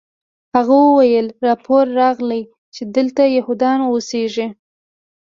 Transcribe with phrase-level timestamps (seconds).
[0.55, 2.41] هغه وویل راپور راغلی
[2.75, 4.47] چې دلته یهودان اوسیږي